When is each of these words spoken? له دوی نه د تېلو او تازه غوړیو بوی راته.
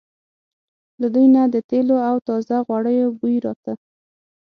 له 1.01 1.07
دوی 1.13 1.27
نه 1.35 1.41
د 1.53 1.55
تېلو 1.69 1.97
او 2.09 2.15
تازه 2.27 2.57
غوړیو 2.67 3.15
بوی 3.19 3.37
راته. 3.45 3.73